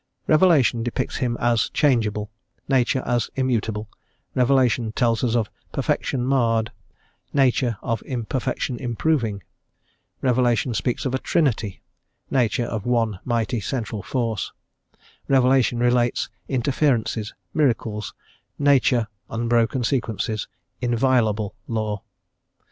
Revelation 0.25 0.81
depicts 0.81 1.17
Him 1.17 1.37
as 1.39 1.69
changeable, 1.69 2.31
nature 2.67 3.03
as 3.05 3.29
immutable; 3.35 3.87
revelation 4.33 4.91
tells 4.93 5.23
us 5.23 5.35
of 5.35 5.51
perfection 5.71 6.25
marred, 6.25 6.71
nature 7.33 7.77
of 7.83 8.01
imperfection 8.07 8.77
improving; 8.79 9.43
revelation 10.19 10.73
speaks 10.73 11.05
of 11.05 11.13
a 11.13 11.19
Trinity, 11.19 11.83
nature 12.31 12.65
of 12.65 12.83
one 12.87 13.19
mighty 13.25 13.59
central 13.59 14.01
Force; 14.01 14.51
revelation 15.27 15.77
relates 15.77 16.29
interferences, 16.47 17.35
miracles, 17.53 18.15
nature 18.57 19.07
unbroken 19.29 19.83
sequences, 19.83 20.47
inviolable 20.81 21.53
law. 21.67 22.01